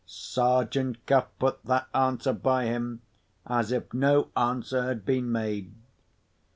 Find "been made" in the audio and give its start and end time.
5.05-5.75